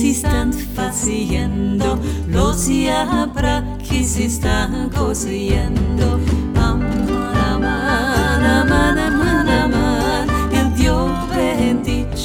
[0.00, 6.18] si están faciendo, los yabra que se están cosiendo.
[6.56, 12.16] Amar, amar, amar, amar, amar, el Dios bendito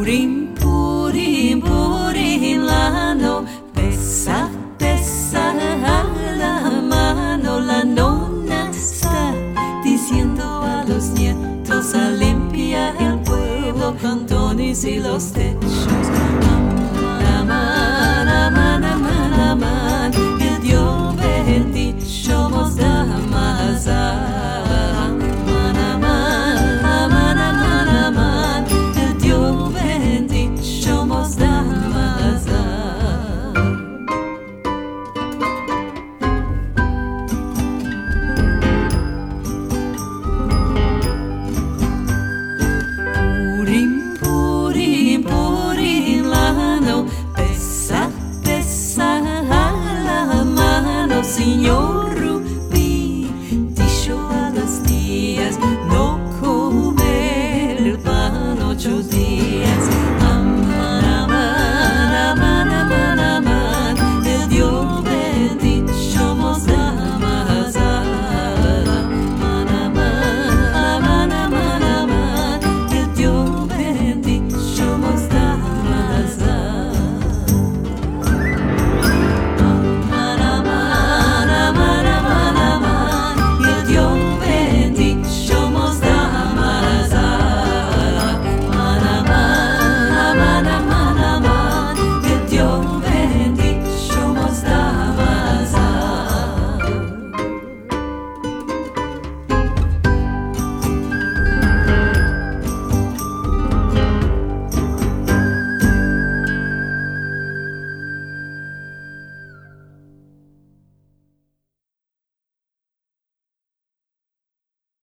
[0.00, 9.34] Purim, purim, purim, lano, pesa, pesa la mano, la nona está
[9.84, 15.54] diciendo a los nietos a limpiar el pueblo, cantones y los de